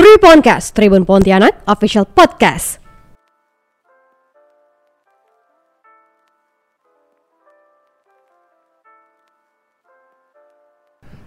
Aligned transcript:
Tribun 0.00 0.40
Tribun 0.40 1.04
Pontianak 1.04 1.60
Official 1.68 2.08
Podcast. 2.08 2.80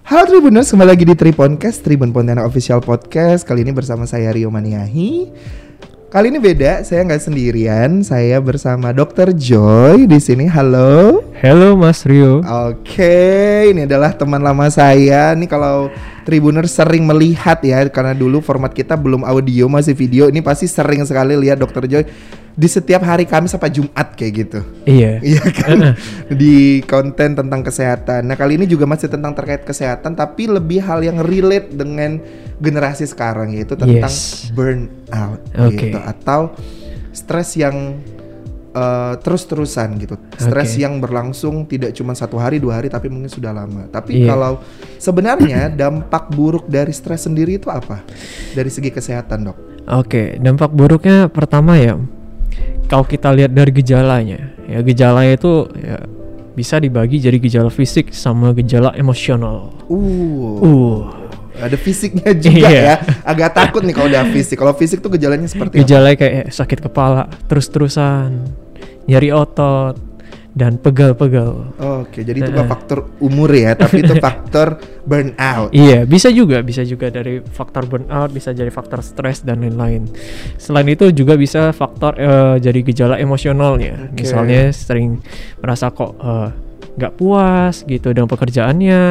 Halo 0.10 0.26
Tribuners, 0.26 0.74
kembali 0.74 0.90
lagi 0.90 1.06
di 1.06 1.14
Triponcast, 1.14 1.86
Tribun 1.86 2.10
Pontianak 2.10 2.50
Official 2.50 2.82
Podcast. 2.82 3.46
Kali 3.46 3.62
ini 3.62 3.70
bersama 3.78 4.10
saya 4.10 4.34
Rio 4.34 4.50
Maniahi. 4.50 5.30
Kali 6.10 6.34
ini 6.34 6.42
beda, 6.42 6.82
saya 6.82 7.05
nggak 7.05 7.30
sendirian, 7.30 8.02
saya 8.02 8.42
bersama 8.42 8.90
Dr. 8.90 9.38
Joy 9.38 10.10
di 10.10 10.18
sini. 10.18 10.50
Halo. 10.50 11.21
Halo 11.46 11.78
Mas 11.78 12.10
Rio. 12.10 12.42
Oke, 12.42 13.70
ini 13.70 13.86
adalah 13.86 14.18
teman 14.18 14.42
lama 14.42 14.66
saya. 14.74 15.38
Nih 15.38 15.46
kalau 15.46 15.94
Tribuners 16.24 16.71
sering 16.71 17.04
melihat 17.04 17.60
ya, 17.62 17.84
karena 17.92 18.16
dulu 18.16 18.39
format 18.39 18.71
kita 18.71 18.96
belum 18.96 19.28
audio 19.28 19.68
masih 19.68 19.92
video. 19.94 20.32
Ini 20.32 20.39
pasti 20.39 20.66
sering 20.66 21.04
sekali 21.04 21.36
lihat 21.36 21.60
Dr. 21.60 21.84
Joy 21.86 22.04
di 22.54 22.70
setiap 22.70 23.02
hari 23.02 23.25
Kamis 23.25 23.52
sampai 23.52 23.74
Jumat 23.74 24.14
kayak 24.14 24.33
gitu. 24.33 24.60
Iya. 24.86 25.20
Iya 25.36 25.44
kan? 25.52 25.78
di 26.30 26.80
konten 26.86 27.33
tentang 27.33 27.61
kesehatan. 27.66 28.30
Nah, 28.30 28.38
kali 28.38 28.61
ini 28.61 28.70
juga 28.70 28.86
masih 28.86 29.10
tentang 29.10 29.33
terkait 29.33 29.66
kesehatan 29.66 30.14
tapi 30.14 30.47
lebih 30.47 30.80
hal 30.86 31.02
yang 31.02 31.20
relate 31.20 31.74
dengan 31.74 32.22
generasi 32.61 33.03
sekarang 33.09 33.52
yaitu 33.58 33.73
tentang 33.75 34.14
Yes. 34.14 34.53
burnout 34.53 35.42
Oke. 35.58 35.92
gitu 35.92 36.00
atau 36.00 36.53
stres 37.11 37.58
yang 37.58 37.97
uh, 38.73 39.13
terus-terusan 39.22 39.95
gitu. 40.02 40.16
Stres 40.36 40.75
Oke. 40.75 40.81
yang 40.83 41.00
berlangsung 41.00 41.66
tidak 41.66 41.94
cuma 41.94 42.13
satu 42.13 42.36
hari, 42.38 42.58
dua 42.58 42.81
hari 42.81 42.89
tapi 42.89 43.08
mungkin 43.08 43.30
sudah 43.30 43.53
lama. 43.53 43.88
Tapi 43.88 44.25
Iya. 44.25 44.33
kalau 44.33 44.59
sebenarnya 44.97 45.69
dampak 45.72 46.33
buruk 46.33 46.66
dari 46.67 46.91
stres 46.91 47.25
sendiri 47.25 47.61
itu 47.61 47.69
apa? 47.69 48.02
Dari 48.53 48.69
segi 48.69 48.89
kesehatan, 48.89 49.49
Dok? 49.49 49.58
Oke, 49.83 50.38
dampak 50.39 50.72
buruknya 50.72 51.27
pertama 51.27 51.75
ya, 51.75 51.99
kalau 52.88 53.03
kita 53.03 53.31
lihat 53.35 53.52
dari 53.52 53.71
gejalanya, 53.73 54.53
ya 54.63 54.80
gejalanya 54.80 55.33
itu 55.35 55.67
ya 55.75 55.97
bisa 56.53 56.77
dibagi 56.77 57.17
jadi 57.17 57.35
gejala 57.41 57.73
fisik 57.73 58.13
sama 58.13 58.53
gejala 58.53 58.93
emosional. 58.93 59.73
Uh. 59.89 60.61
Uh, 60.61 60.97
Ada 61.53 61.77
fisiknya 61.77 62.33
juga 62.33 62.65
Iya. 62.69 62.81
ya. 62.81 62.95
Agak 63.25 63.53
takut 63.53 63.81
nih 63.85 63.93
kalau 63.93 64.09
udah 64.09 64.25
fisik. 64.33 64.58
Kalau 64.58 64.73
fisik 64.73 65.02
tuh 65.02 65.09
gejalanya 65.13 65.45
seperti 65.45 65.77
apa? 65.77 65.81
gejalanya 65.85 66.17
kayak 66.17 66.45
sakit 66.49 66.80
kepala, 66.81 67.30
terus-terusan, 67.45 68.30
nyari 69.05 69.29
otot, 69.31 70.13
dan 70.53 70.77
pegal-pegal. 70.77 71.73
Oke, 71.81 72.21
jadi 72.21 72.45
itu 72.45 72.45
Eh. 72.45 72.53
bukan 72.53 72.69
faktor 72.69 73.09
umur 73.17 73.49
ya, 73.49 73.73
tapi 73.73 74.05
itu 74.05 74.13
faktor 74.25 74.77
burnout. 75.01 75.73
Iya, 75.73 76.05
bisa 76.05 76.29
juga, 76.29 76.61
bisa 76.61 76.85
juga 76.85 77.09
dari 77.09 77.41
faktor 77.41 77.89
burnout, 77.89 78.29
bisa 78.29 78.53
jadi 78.53 78.69
faktor 78.69 79.01
stres 79.01 79.41
dan 79.41 79.65
lain-lain. 79.65 80.05
Selain 80.61 80.85
itu 80.85 81.09
juga 81.09 81.33
bisa 81.33 81.73
faktor 81.73 82.13
eh, 82.21 82.55
jadi 82.61 82.79
gejala 82.85 83.17
emosionalnya. 83.17 84.13
Oke. 84.13 84.23
Misalnya 84.23 84.69
sering 84.69 85.25
merasa 85.57 85.89
kok 85.89 86.21
eh, 86.21 86.49
nggak 86.94 87.14
puas 87.17 87.81
gitu 87.84 88.14
dengan 88.14 88.30
pekerjaannya, 88.30 89.02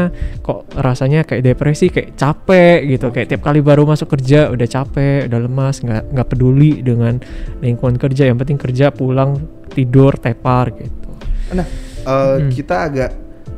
kok 0.40 0.70
rasanya 0.78 1.26
kayak 1.26 1.42
depresi, 1.42 1.90
kayak 1.90 2.14
capek 2.14 2.86
gitu, 2.86 3.10
kayak 3.10 3.26
tiap 3.34 3.42
kali 3.42 3.58
baru 3.58 3.82
masuk 3.82 4.12
kerja 4.14 4.50
udah 4.52 4.68
capek, 4.68 5.26
udah 5.26 5.40
lemas, 5.42 5.82
nggak 5.82 6.14
nggak 6.14 6.28
peduli 6.30 6.84
dengan 6.84 7.18
lingkungan 7.58 7.98
kerja. 7.98 8.30
Yang 8.30 8.38
penting 8.46 8.58
kerja, 8.60 8.94
pulang, 8.94 9.38
tidur, 9.72 10.14
tepar 10.16 10.70
gitu. 10.78 11.10
Nah, 11.52 11.66
eh, 12.06 12.36
Hmm. 12.38 12.48
kita 12.50 12.76
agak 12.86 13.10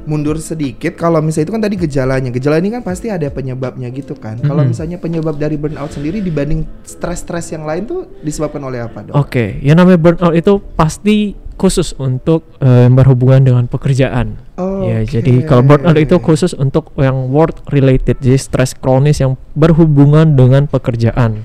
mundur 0.04 0.36
sedikit. 0.36 1.00
Kalau 1.00 1.24
misalnya 1.24 1.48
itu 1.48 1.54
kan 1.56 1.62
tadi 1.64 1.76
gejalanya, 1.80 2.28
gejala 2.28 2.60
ini 2.60 2.68
kan 2.76 2.84
pasti 2.84 3.08
ada 3.08 3.24
penyebabnya 3.32 3.88
gitu 3.88 4.12
kan. 4.12 4.36
Kalau 4.36 4.60
Mm-mm. 4.60 4.76
misalnya 4.76 5.00
penyebab 5.00 5.40
dari 5.40 5.56
burnout 5.56 5.96
sendiri 5.96 6.20
dibanding 6.20 6.68
stres-stres 6.84 7.56
yang 7.56 7.64
lain 7.64 7.88
tuh 7.88 8.04
disebabkan 8.20 8.60
oleh 8.68 8.84
apa 8.84 9.00
dok? 9.00 9.16
Oke, 9.16 9.56
yang 9.64 9.80
namanya 9.80 9.96
burnout 9.96 10.36
itu 10.36 10.60
pasti 10.76 11.32
khusus 11.54 11.94
untuk 11.96 12.44
yang 12.60 12.94
berhubungan 12.94 13.42
dengan 13.42 13.64
pekerjaan. 13.70 14.38
Ya, 14.58 15.02
Oke. 15.02 15.18
jadi 15.18 15.46
kalau 15.46 15.66
burnout 15.66 15.98
itu 15.98 16.16
khusus 16.22 16.54
untuk 16.54 16.94
yang 16.94 17.30
work 17.30 17.66
related, 17.74 18.18
jadi 18.22 18.38
stres 18.38 18.74
kronis 18.74 19.18
yang 19.18 19.34
berhubungan 19.58 20.38
dengan 20.38 20.70
pekerjaan. 20.70 21.42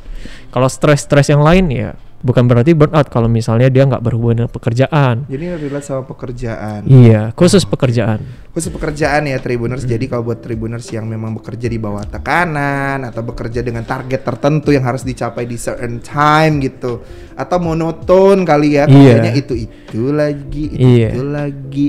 Kalau 0.50 0.70
stres-stres 0.70 1.30
yang 1.30 1.42
lain 1.46 1.70
ya 1.70 1.90
bukan 2.20 2.44
berarti 2.46 2.76
burnout 2.76 3.08
kalau 3.08 3.26
misalnya 3.26 3.72
dia 3.72 3.88
nggak 3.88 4.04
berhubungan 4.04 4.44
dengan 4.44 4.52
pekerjaan. 4.52 5.24
Jadi 5.26 5.44
relate 5.56 5.86
sama 5.88 6.04
pekerjaan. 6.04 6.84
Iya, 6.86 7.32
khusus 7.34 7.64
pekerjaan. 7.64 8.20
khusus 8.50 8.74
pekerjaan 8.74 9.30
ya 9.30 9.38
Tribuners. 9.40 9.86
Hmm. 9.86 9.94
Jadi 9.94 10.06
kalau 10.10 10.26
buat 10.26 10.42
Tribuners 10.42 10.84
yang 10.92 11.06
memang 11.06 11.38
bekerja 11.38 11.70
di 11.70 11.78
bawah 11.78 12.04
tekanan 12.04 13.08
atau 13.08 13.22
bekerja 13.22 13.62
dengan 13.62 13.86
target 13.86 14.26
tertentu 14.26 14.74
yang 14.74 14.84
harus 14.84 15.06
dicapai 15.06 15.46
di 15.46 15.56
certain 15.56 16.02
time 16.02 16.60
gitu 16.60 17.00
atau 17.34 17.58
monoton 17.62 18.44
kali 18.44 18.76
ya 18.76 18.84
Iya. 18.84 19.22
kerjanya 19.22 19.32
itu 19.32 19.54
itu 19.56 20.02
lagi 20.12 20.66
itu, 20.76 20.82
Iya. 20.82 21.10
itu 21.14 21.22
lagi. 21.24 21.88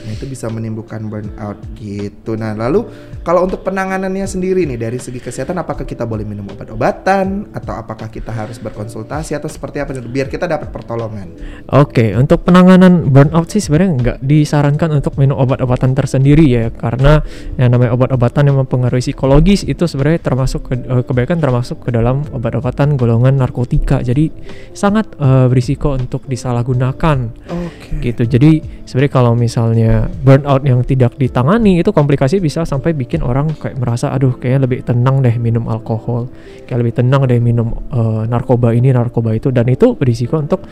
Nah, 0.00 0.10
itu 0.16 0.24
bisa 0.24 0.48
menimbulkan 0.48 1.06
burnout 1.12 1.60
gitu. 1.76 2.34
Nah, 2.38 2.56
lalu 2.56 2.88
kalau 3.20 3.44
untuk 3.44 3.60
penanganannya 3.60 4.24
sendiri 4.24 4.64
nih 4.64 4.80
dari 4.80 4.96
segi 4.96 5.20
kesehatan 5.20 5.60
apakah 5.60 5.84
kita 5.84 6.08
boleh 6.08 6.24
minum 6.24 6.48
obat-obatan 6.48 7.52
atau 7.52 7.76
apakah 7.76 8.08
kita 8.08 8.32
harus 8.32 8.56
berkonsultasi 8.56 9.36
atau 9.36 9.48
seperti 9.50 9.84
apa 9.84 9.92
biar 10.00 10.32
kita 10.32 10.48
dapat 10.48 10.72
pertolongan. 10.72 11.36
Oke, 11.68 12.16
untuk 12.16 12.48
penanganan 12.48 13.12
burnout 13.12 13.52
sih 13.52 13.60
sebenarnya 13.60 13.90
nggak 14.00 14.18
disarankan 14.24 15.02
untuk 15.02 15.20
minum 15.20 15.36
obat-obatan 15.36 15.92
tersendiri 15.92 16.48
ya, 16.48 16.72
karena 16.72 17.20
yang 17.60 17.76
namanya 17.76 17.92
obat-obatan 17.92 18.48
yang 18.48 18.56
mempengaruhi 18.64 19.04
psikologis 19.04 19.68
itu 19.68 19.84
sebenarnya 19.84 20.20
termasuk 20.24 20.72
ke, 20.72 20.74
eh, 20.80 21.02
kebanyakan 21.04 21.38
termasuk 21.38 21.76
ke 21.84 21.90
dalam 21.92 22.24
obat-obatan 22.32 22.96
golongan 22.96 23.36
narkotika, 23.36 24.00
jadi 24.00 24.32
sangat 24.72 25.12
eh, 25.20 25.46
berisiko 25.50 25.92
untuk 25.92 26.24
disalahgunakan 26.24 27.18
Oke. 27.50 28.00
gitu. 28.00 28.22
Jadi 28.24 28.84
sebenarnya 28.88 29.12
kalau 29.12 29.32
misalnya 29.34 29.89
burnout 30.24 30.62
yang 30.66 30.82
tidak 30.84 31.16
ditangani 31.16 31.80
itu 31.80 31.90
komplikasi 31.90 32.42
bisa 32.42 32.66
sampai 32.68 32.92
bikin 32.92 33.24
orang 33.24 33.50
kayak 33.56 33.78
merasa 33.78 34.12
aduh 34.12 34.36
kayaknya 34.36 34.60
lebih 34.66 34.78
tenang 34.84 35.24
deh 35.24 35.34
minum 35.40 35.66
alkohol, 35.70 36.28
kayak 36.68 36.78
lebih 36.84 36.94
tenang 37.00 37.24
deh 37.26 37.40
minum 37.40 37.72
eh, 37.90 38.22
narkoba 38.28 38.74
ini 38.76 38.92
narkoba 38.92 39.32
itu 39.34 39.48
dan 39.54 39.66
itu 39.68 39.96
berisiko 39.96 40.38
untuk 40.38 40.64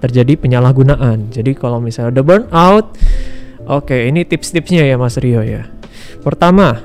terjadi 0.00 0.36
penyalahgunaan. 0.36 1.32
Jadi 1.32 1.56
kalau 1.56 1.80
misalnya 1.80 2.20
udah 2.20 2.24
burnout, 2.24 2.86
oke 3.68 3.96
ini 3.96 4.24
tips-tipsnya 4.24 4.84
ya 4.88 4.96
Mas 4.96 5.16
Rio 5.20 5.40
ya. 5.40 5.68
Pertama, 6.20 6.80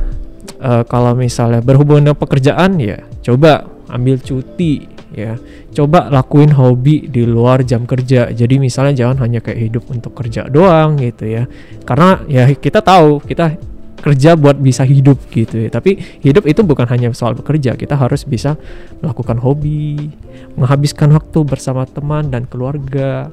eh, 0.59 0.83
kalau 0.88 1.16
misalnya 1.16 1.63
berhubungan 1.63 2.11
dengan 2.11 2.19
pekerjaan 2.19 2.77
ya 2.77 3.00
coba 3.23 3.67
ambil 3.89 4.21
cuti 4.21 4.98
ya. 5.13 5.37
Coba 5.73 6.09
lakuin 6.09 6.53
hobi 6.53 7.09
di 7.09 7.25
luar 7.25 7.65
jam 7.65 7.85
kerja. 7.85 8.29
Jadi 8.29 8.61
misalnya 8.61 9.05
jangan 9.05 9.25
hanya 9.25 9.39
kayak 9.43 9.59
hidup 9.69 9.83
untuk 9.89 10.13
kerja 10.17 10.47
doang 10.49 10.97
gitu 10.99 11.25
ya. 11.29 11.43
Karena 11.85 12.21
ya 12.25 12.49
kita 12.49 12.81
tahu 12.81 13.23
kita 13.23 13.57
kerja 13.99 14.39
buat 14.39 14.57
bisa 14.57 14.87
hidup 14.87 15.19
gitu 15.29 15.67
ya. 15.67 15.69
Tapi 15.69 16.23
hidup 16.23 16.47
itu 16.47 16.63
bukan 16.63 16.87
hanya 16.89 17.11
soal 17.11 17.35
bekerja. 17.35 17.75
Kita 17.75 17.99
harus 17.99 18.23
bisa 18.23 18.55
melakukan 19.03 19.37
hobi 19.43 20.09
menghabiskan 20.55 21.11
waktu 21.15 21.39
bersama 21.43 21.83
teman 21.87 22.31
dan 22.31 22.47
keluarga 22.47 23.29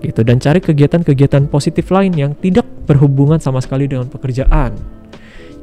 gitu. 0.00 0.22
Dan 0.22 0.38
cari 0.38 0.62
kegiatan-kegiatan 0.62 1.50
positif 1.50 1.90
lain 1.90 2.14
yang 2.14 2.32
tidak 2.38 2.66
berhubungan 2.86 3.40
sama 3.40 3.58
sekali 3.64 3.88
dengan 3.90 4.06
pekerjaan 4.06 5.03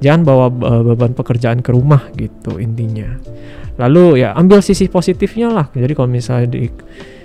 jangan 0.02 0.22
bawa 0.26 0.46
uh, 0.50 0.82
beban 0.92 1.14
pekerjaan 1.14 1.62
ke 1.62 1.72
rumah 1.72 2.10
gitu 2.18 2.58
intinya. 2.58 3.16
Lalu 3.80 4.26
ya 4.26 4.34
ambil 4.36 4.60
sisi 4.60 4.92
positifnya 4.92 5.54
lah. 5.54 5.66
Jadi 5.72 5.94
kalau 5.96 6.10
misalnya 6.10 6.52
di 6.52 6.68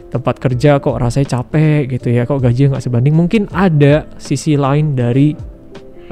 tempat 0.07 0.39
kerja 0.39 0.79
kok 0.79 0.97
rasanya 0.97 1.41
capek 1.41 1.99
gitu 1.99 2.15
ya 2.15 2.23
kok 2.25 2.39
gaji 2.39 2.71
nggak 2.71 2.85
sebanding 2.85 3.13
mungkin 3.13 3.51
ada 3.51 4.07
sisi 4.23 4.55
lain 4.55 4.95
dari 4.95 5.35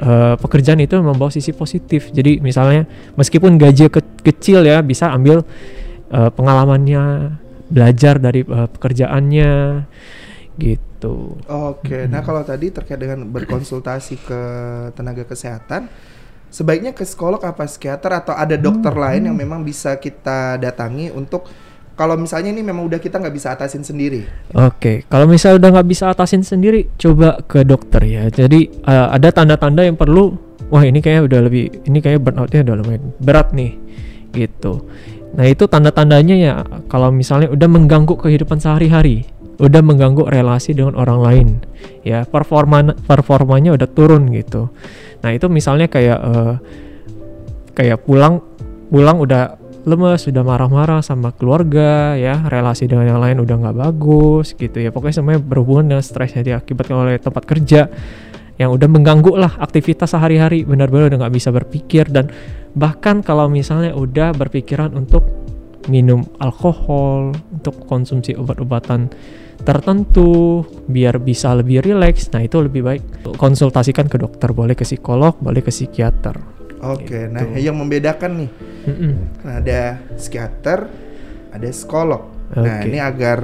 uh, 0.03 0.35
pekerjaan 0.35 0.83
itu 0.83 0.99
membawa 0.99 1.31
sisi 1.31 1.55
positif. 1.55 2.11
Jadi 2.11 2.43
misalnya 2.43 2.83
meskipun 3.15 3.55
gaji 3.55 3.87
ke- 3.87 4.21
kecil 4.25 4.67
ya 4.67 4.83
bisa 4.83 5.09
ambil 5.09 5.47
uh, 6.11 6.29
pengalamannya 6.33 7.33
belajar 7.71 8.19
dari 8.19 8.43
uh, 8.45 8.67
pekerjaannya 8.69 9.53
gitu. 10.59 11.39
Oke, 11.51 12.07
nah 12.07 12.23
kalau 12.23 12.41
tadi 12.41 12.71
terkait 12.71 12.97
dengan 12.97 13.27
berkonsultasi 13.27 14.15
ke 14.23 14.41
tenaga 14.95 15.27
kesehatan, 15.27 15.91
sebaiknya 16.49 16.91
ke 16.95 17.03
psikolog 17.03 17.41
apa 17.43 17.67
psikiater 17.67 18.11
atau 18.23 18.33
ada 18.35 18.55
dokter 18.55 18.91
lain 18.91 19.29
yang 19.31 19.37
memang 19.37 19.61
bisa 19.61 19.99
kita 19.99 20.57
datangi 20.61 21.11
untuk 21.11 21.47
kalau 21.95 22.19
misalnya 22.19 22.51
ini 22.51 22.59
memang 22.59 22.91
udah 22.91 22.99
kita 22.99 23.23
nggak 23.23 23.35
bisa 23.35 23.55
atasin 23.55 23.79
sendiri. 23.79 24.27
Oke, 24.51 25.07
kalau 25.07 25.31
misalnya 25.31 25.63
udah 25.63 25.69
nggak 25.79 25.87
bisa 25.87 26.11
atasin 26.11 26.43
sendiri, 26.43 26.91
coba 26.99 27.39
ke 27.47 27.63
dokter 27.63 28.03
ya. 28.03 28.27
Jadi 28.27 28.67
eh, 28.67 29.07
ada 29.15 29.31
tanda-tanda 29.31 29.79
yang 29.79 29.95
perlu. 29.95 30.35
Wah 30.67 30.83
ini 30.83 30.99
kayaknya 30.99 31.23
udah 31.29 31.39
lebih, 31.45 31.87
ini 31.87 32.01
kayaknya 32.01 32.21
burnoutnya 32.25 32.61
udah 32.65 32.75
lumayan 32.81 33.03
berat 33.21 33.53
nih, 33.53 33.77
gitu. 34.33 34.89
Nah 35.37 35.45
itu 35.45 35.69
tanda-tandanya 35.69 36.35
ya 36.35 36.53
kalau 36.89 37.13
misalnya 37.13 37.53
udah 37.53 37.69
mengganggu 37.69 38.17
kehidupan 38.17 38.57
sehari-hari, 38.57 39.29
udah 39.55 39.81
mengganggu 39.81 40.27
relasi 40.27 40.75
dengan 40.75 40.99
orang 40.99 41.19
lain, 41.19 41.47
ya 42.03 42.27
performa 42.27 42.95
performanya 43.05 43.75
udah 43.75 43.87
turun 43.87 44.27
gitu. 44.35 44.67
Nah 45.23 45.31
itu 45.31 45.47
misalnya 45.47 45.87
kayak 45.87 46.19
eh, 46.19 46.53
kayak 47.75 48.03
pulang 48.03 48.43
pulang 48.91 49.19
udah 49.19 49.59
lemes, 49.85 50.25
sudah 50.25 50.41
marah-marah 50.41 51.05
sama 51.05 51.29
keluarga, 51.31 52.17
ya 52.17 52.41
relasi 52.49 52.89
dengan 52.89 53.05
yang 53.05 53.21
lain 53.21 53.37
udah 53.45 53.55
nggak 53.55 53.77
bagus 53.77 54.57
gitu 54.57 54.81
ya. 54.81 54.89
Pokoknya 54.89 55.21
semuanya 55.21 55.41
berhubungan 55.45 55.95
dengan 55.95 56.03
stres 56.03 56.33
yang 56.33 56.43
diakibatkan 56.43 56.95
oleh 56.97 57.21
tempat 57.21 57.43
kerja 57.45 57.87
yang 58.55 58.71
udah 58.71 58.87
mengganggu 58.87 59.35
lah 59.35 59.51
aktivitas 59.59 60.15
sehari-hari 60.15 60.63
benar-benar 60.63 61.11
udah 61.11 61.27
nggak 61.27 61.35
bisa 61.35 61.51
berpikir 61.51 62.07
dan 62.07 62.31
bahkan 62.71 63.19
kalau 63.19 63.51
misalnya 63.51 63.91
udah 63.91 64.31
berpikiran 64.31 64.95
untuk 64.95 65.27
minum 65.91 66.23
alkohol 66.39 67.35
untuk 67.51 67.83
konsumsi 67.85 68.33
obat-obatan 68.33 69.11
tertentu 69.63 70.61
biar 70.89 71.21
bisa 71.21 71.55
lebih 71.55 71.85
rileks 71.85 72.33
nah 72.33 72.43
itu 72.43 72.59
lebih 72.59 72.81
baik 72.83 73.03
konsultasikan 73.39 74.09
ke 74.11 74.19
dokter 74.19 74.51
boleh 74.51 74.75
ke 74.75 74.83
psikolog 74.83 75.37
boleh 75.39 75.63
ke 75.63 75.71
psikiater 75.71 76.55
Oke, 76.85 77.25
Gitu. 77.25 77.33
nah 77.33 77.41
yang 77.57 77.75
membedakan 77.81 78.45
nih, 78.45 78.49
Mm-mm. 78.85 79.11
ada 79.47 79.97
psikiater, 80.13 80.85
ada 81.49 81.67
psikolog. 81.73 82.29
Nah 82.53 82.83
Oke. 82.83 82.85
ini 82.85 83.01
agar 83.01 83.39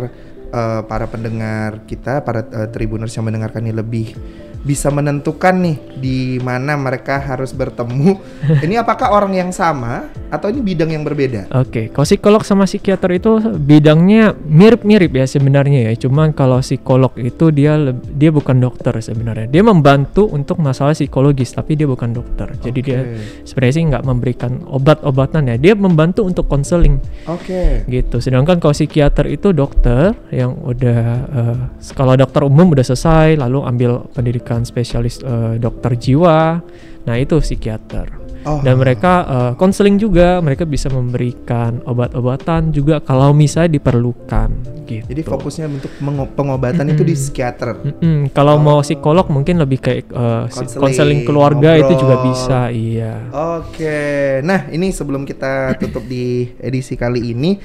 eh, 0.51 0.81
para 0.85 1.05
pendengar 1.09 1.87
kita, 1.89 2.21
para 2.21 2.45
eh, 2.45 2.69
tribuners 2.69 3.15
yang 3.17 3.25
mendengarkan 3.25 3.65
ini 3.65 3.73
lebih 3.73 4.13
bisa 4.61 4.93
menentukan 4.93 5.57
nih 5.57 5.77
di 5.97 6.17
mana 6.37 6.77
mereka 6.77 7.17
harus 7.17 7.49
bertemu. 7.49 8.21
ini 8.65 8.77
apakah 8.77 9.09
orang 9.09 9.33
yang 9.33 9.49
sama 9.49 10.05
atau 10.31 10.47
ini 10.47 10.63
bidang 10.63 10.95
yang 10.95 11.03
berbeda? 11.03 11.51
Oke, 11.59 11.91
kalau 11.91 12.07
psikolog 12.07 12.41
sama 12.47 12.63
psikiater 12.63 13.11
itu 13.11 13.37
bidangnya 13.59 14.31
mirip-mirip 14.47 15.11
ya 15.11 15.27
sebenarnya 15.27 15.91
ya. 15.91 16.07
Cuman 16.07 16.31
kalau 16.31 16.63
psikolog 16.63 17.11
itu 17.19 17.51
dia 17.51 17.75
dia 18.15 18.31
bukan 18.31 18.63
dokter 18.63 18.95
sebenarnya. 19.03 19.51
Dia 19.51 19.59
membantu 19.67 20.31
untuk 20.31 20.63
masalah 20.63 20.95
psikologis, 20.95 21.51
tapi 21.51 21.75
dia 21.75 21.83
bukan 21.83 22.15
dokter. 22.15 22.47
Jadi 22.63 22.79
dia 22.79 23.03
Oke. 23.03 23.43
sebenarnya 23.43 23.75
sih 23.75 23.83
nggak 23.91 24.03
memberikan 24.07 24.51
obat-obatan 24.71 25.51
ya. 25.51 25.55
Dia 25.59 25.73
membantu 25.75 26.23
untuk 26.23 26.47
konseling 26.47 27.03
Oke. 27.27 27.83
gitu. 27.91 28.23
Sedangkan 28.23 28.63
kalau 28.63 28.71
psikiater 28.71 29.27
itu 29.27 29.51
dokter 29.51 30.15
yang 30.31 30.55
udah 30.63 31.01
eh, 31.27 31.59
kalau 31.91 32.15
dokter 32.15 32.47
umum 32.47 32.71
udah 32.71 32.87
selesai, 32.87 33.35
lalu 33.35 33.67
ambil 33.67 34.07
pendidikan 34.15 34.63
spesialis 34.63 35.19
eh, 35.19 35.59
dokter 35.59 35.99
jiwa. 35.99 36.63
Nah 37.01 37.17
itu 37.17 37.41
psikiater 37.41 38.20
Oh. 38.41 38.57
dan 38.59 38.77
mereka 38.77 39.13
eh, 39.23 39.51
konseling 39.55 39.95
juga. 39.95 40.41
Mereka 40.41 40.65
bisa 40.65 40.89
memberikan 40.89 41.79
obat-obatan 41.85 42.73
juga 42.73 42.97
kalau 42.99 43.31
misalnya 43.31 43.77
diperlukan 43.77 44.49
gitu. 44.89 45.05
Jadi 45.07 45.21
fokusnya 45.21 45.65
untuk 45.69 45.91
pengobatan 46.33 46.89
itu 46.89 47.03
di 47.03 47.13
psikiater. 47.13 47.79
Mm-mm, 47.79 48.33
kalau 48.33 48.57
mau 48.57 48.81
psikolog 48.81 49.29
mungkin 49.29 49.61
lebih 49.61 49.79
kayak 49.79 50.09
si- 50.49 50.65
Konseling, 50.65 50.81
konseling 50.81 51.19
keluarga 51.23 51.77
itu 51.77 51.93
juga 51.95 52.19
ngobrol. 52.19 52.27
bisa 52.33 52.59
iya. 52.69 53.15
Oke, 53.31 53.99
nah 54.41 54.67
ini 54.67 54.91
sebelum 54.91 55.23
kita 55.23 55.77
tutup 55.77 56.03
di 56.03 56.49
edisi 56.57 56.97
kali 56.97 57.31
ini, 57.31 57.55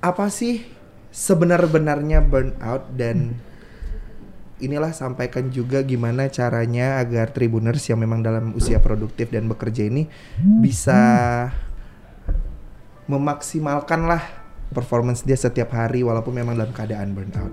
apa 0.00 0.28
sih 0.28 0.62
sebenar-benarnya 1.10 2.22
burnout 2.22 2.86
dan 2.94 3.34
inilah 4.60 4.92
sampaikan 4.92 5.48
juga 5.48 5.80
gimana 5.82 6.28
caranya 6.28 7.00
agar 7.00 7.32
tribuners 7.32 7.84
yang 7.88 8.00
memang 8.00 8.20
dalam 8.20 8.52
usia 8.54 8.78
produktif 8.78 9.32
dan 9.32 9.48
bekerja 9.48 9.88
ini 9.88 10.06
bisa 10.60 11.00
memaksimalkan 13.10 14.06
lah 14.06 14.22
performance 14.70 15.26
dia 15.26 15.34
setiap 15.34 15.74
hari 15.74 16.06
walaupun 16.06 16.30
memang 16.30 16.54
dalam 16.54 16.70
keadaan 16.70 17.10
burnout. 17.10 17.50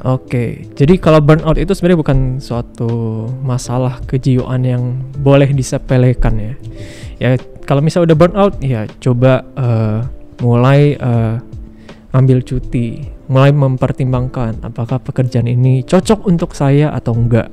Oke, 0.00 0.64
jadi 0.72 0.96
kalau 0.96 1.20
burnout 1.20 1.60
itu 1.60 1.76
sebenarnya 1.76 2.00
bukan 2.00 2.18
suatu 2.40 3.28
masalah 3.44 4.00
kejiwaan 4.08 4.64
yang 4.64 4.82
boleh 5.20 5.52
disepelekan 5.52 6.34
ya. 6.40 6.54
Ya 7.20 7.30
kalau 7.68 7.84
misalnya 7.84 8.12
udah 8.12 8.18
burnout, 8.18 8.54
ya 8.64 8.88
coba 8.98 9.44
eh, 9.44 9.98
mulai 10.40 10.96
eh, 10.96 11.36
ambil 12.16 12.40
cuti, 12.42 13.12
mulai 13.30 13.54
mempertimbangkan 13.54 14.66
apakah 14.66 14.98
pekerjaan 14.98 15.46
ini 15.46 15.86
cocok 15.86 16.26
untuk 16.26 16.52
saya 16.52 16.90
atau 16.90 17.14
enggak. 17.14 17.46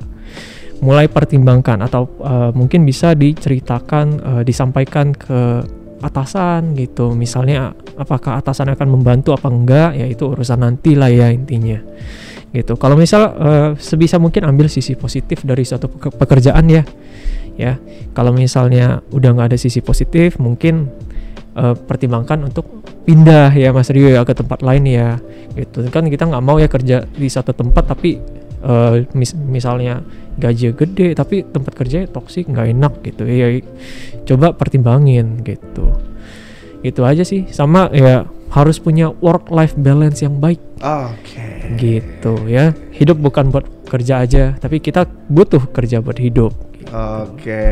Mulai 0.82 1.06
pertimbangkan 1.06 1.86
atau 1.86 2.10
eh, 2.22 2.50
mungkin 2.52 2.82
bisa 2.82 3.14
diceritakan, 3.14 4.06
eh, 4.18 4.42
disampaikan 4.42 5.14
ke 5.14 5.62
atasan 6.02 6.74
gitu. 6.78 7.14
Misalnya 7.14 7.74
apakah 7.94 8.38
atasan 8.42 8.74
akan 8.74 8.90
membantu 8.90 9.34
apa 9.34 9.46
enggak, 9.50 9.90
ya 9.94 10.06
itu 10.06 10.26
urusan 10.26 10.62
nanti 10.62 10.98
lah 10.98 11.10
ya 11.10 11.30
intinya 11.30 11.78
gitu. 12.48 12.80
Kalau 12.80 12.96
misal 12.96 13.22
eh, 13.38 13.70
sebisa 13.78 14.16
mungkin 14.16 14.46
ambil 14.48 14.66
sisi 14.66 14.96
positif 14.96 15.44
dari 15.44 15.62
suatu 15.62 15.86
peke- 15.92 16.14
pekerjaan 16.14 16.64
ya, 16.66 16.82
ya. 17.54 17.76
Kalau 18.16 18.32
misalnya 18.32 19.04
udah 19.12 19.30
nggak 19.36 19.54
ada 19.54 19.58
sisi 19.60 19.84
positif, 19.84 20.40
mungkin 20.40 20.88
eh, 21.54 21.74
pertimbangkan 21.76 22.48
untuk 22.48 22.77
pindah 23.08 23.56
ya 23.56 23.72
Mas 23.72 23.88
Rio 23.88 24.12
ya 24.12 24.20
ke 24.28 24.36
tempat 24.36 24.60
lain 24.60 24.84
ya, 24.84 25.16
gitu. 25.56 25.88
Kan 25.88 26.12
kita 26.12 26.28
nggak 26.28 26.44
mau 26.44 26.60
ya 26.60 26.68
kerja 26.68 27.08
di 27.08 27.28
satu 27.32 27.56
tempat 27.56 27.88
tapi 27.88 28.20
eh, 28.60 28.94
mis- 29.16 29.32
misalnya 29.32 30.04
gaji 30.36 30.76
gede 30.76 31.16
tapi 31.16 31.48
tempat 31.48 31.72
kerjanya 31.72 32.12
toksik 32.12 32.52
nggak 32.52 32.68
enak 32.68 32.92
gitu 33.00 33.24
ya. 33.24 33.48
Coba 34.28 34.52
pertimbangin 34.52 35.40
gitu. 35.40 35.88
Itu 36.84 37.08
aja 37.08 37.24
sih. 37.24 37.48
Sama 37.48 37.88
ya 37.96 38.28
harus 38.52 38.76
punya 38.80 39.12
work 39.24 39.48
life 39.52 39.76
balance 39.76 40.24
yang 40.24 40.40
baik 40.40 40.56
Oke. 40.80 41.76
gitu 41.76 42.48
ya 42.48 42.72
hidup 42.96 43.20
bukan 43.20 43.52
buat 43.52 43.68
kerja 43.84 44.24
aja 44.24 44.56
tapi 44.56 44.80
kita 44.80 45.04
butuh 45.28 45.68
kerja 45.68 46.00
buat 46.00 46.16
hidup 46.16 46.56
Oke. 46.88 47.68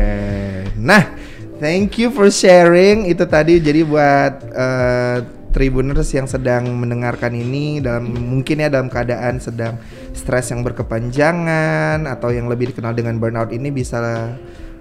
Nah, 0.77 1.17
thank 1.57 1.97
you 1.97 2.13
for 2.13 2.29
sharing 2.29 3.09
itu 3.09 3.25
tadi 3.25 3.57
jadi 3.61 3.81
buat 3.85 4.33
eh, 4.53 5.17
tribuners 5.51 6.13
yang 6.13 6.29
sedang 6.29 6.69
mendengarkan 6.77 7.33
ini 7.33 7.81
dalam 7.81 8.13
mungkin 8.13 8.61
ya 8.61 8.69
dalam 8.69 8.93
keadaan 8.93 9.41
sedang 9.41 9.81
stres 10.13 10.53
yang 10.53 10.61
berkepanjangan 10.61 12.05
atau 12.05 12.29
yang 12.29 12.45
lebih 12.45 12.69
dikenal 12.73 12.93
dengan 12.93 13.17
burnout 13.17 13.49
ini 13.49 13.73
bisa 13.73 14.33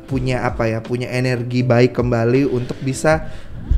punya 0.06 0.46
apa 0.46 0.70
ya, 0.70 0.78
punya 0.78 1.10
energi 1.10 1.66
baik 1.66 1.96
kembali 1.98 2.46
untuk 2.46 2.78
bisa 2.84 3.26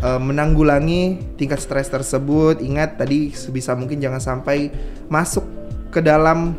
eh, 0.02 0.20
menanggulangi 0.20 1.34
tingkat 1.40 1.62
stres 1.62 1.88
tersebut. 1.88 2.60
Ingat 2.60 3.00
tadi 3.00 3.32
sebisa 3.32 3.78
mungkin 3.78 3.98
jangan 3.98 4.20
sampai 4.20 4.68
masuk 5.08 5.46
ke 5.88 6.04
dalam 6.04 6.52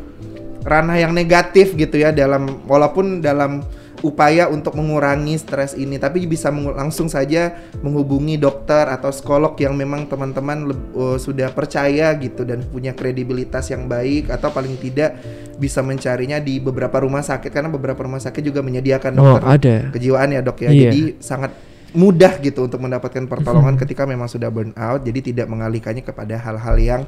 ranah 0.66 0.98
yang 1.00 1.16
negatif 1.16 1.78
gitu 1.78 2.02
ya 2.02 2.12
dalam 2.12 2.64
walaupun 2.68 3.24
dalam 3.24 3.64
upaya 4.00 4.48
untuk 4.48 4.76
mengurangi 4.80 5.36
stres 5.36 5.76
ini 5.76 6.00
tapi 6.00 6.24
bisa 6.24 6.48
langsung 6.52 7.12
saja 7.12 7.52
menghubungi 7.84 8.40
dokter 8.40 8.88
atau 8.88 9.12
psikolog 9.12 9.56
yang 9.60 9.76
memang 9.76 10.08
teman-teman 10.08 10.72
eh, 10.72 11.18
sudah 11.20 11.52
percaya 11.52 12.16
gitu 12.16 12.48
dan 12.48 12.64
punya 12.64 12.96
kredibilitas 12.96 13.68
yang 13.70 13.86
baik 13.86 14.32
atau 14.32 14.50
paling 14.50 14.80
tidak 14.80 15.20
bisa 15.60 15.84
mencarinya 15.84 16.40
di 16.40 16.64
beberapa 16.64 17.04
rumah 17.04 17.20
sakit 17.20 17.52
karena 17.52 17.68
beberapa 17.68 18.00
rumah 18.08 18.24
sakit 18.24 18.40
juga 18.40 18.64
menyediakan 18.64 19.12
oh 19.20 19.24
dokter 19.36 19.44
ada 19.46 19.76
kejiwaan 19.92 20.30
ya 20.32 20.42
dok 20.42 20.58
ya 20.64 20.70
Iya. 20.72 20.82
jadi 20.92 21.02
sangat 21.20 21.52
mudah 21.94 22.38
gitu 22.40 22.66
untuk 22.70 22.80
mendapatkan 22.82 23.26
pertolongan 23.26 23.76
ketika 23.80 24.06
memang 24.06 24.30
sudah 24.30 24.50
burn 24.54 24.74
out 24.78 25.02
jadi 25.02 25.20
tidak 25.20 25.48
mengalihkannya 25.50 26.06
kepada 26.06 26.38
hal-hal 26.38 26.76
yang 26.78 27.02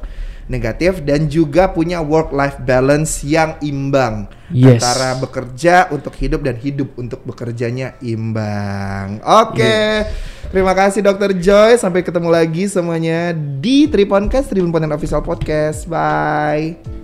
negatif 0.50 1.06
dan 1.06 1.30
juga 1.30 1.70
punya 1.70 2.02
work 2.02 2.34
life 2.34 2.58
balance 2.66 3.22
yang 3.22 3.56
imbang 3.62 4.28
Yes. 4.52 4.84
antara 4.84 5.16
bekerja 5.16 5.88
untuk 5.96 6.12
hidup 6.20 6.44
dan 6.44 6.60
hidup 6.60 6.92
untuk 7.00 7.24
bekerjanya 7.24 7.96
imbang. 8.04 9.24
Oke. 9.24 10.04
Terima 10.52 10.76
kasih 10.76 11.00
Dokter 11.00 11.32
Joy. 11.40 11.80
Sampai 11.80 12.04
ketemu 12.04 12.28
lagi 12.28 12.68
semuanya 12.68 13.32
di 13.32 13.88
Triponcast, 13.88 14.52
Tribun 14.52 14.76
Ponten 14.76 14.92
Official 14.92 15.24
Podcast. 15.24 15.88
Bye. 15.88 17.01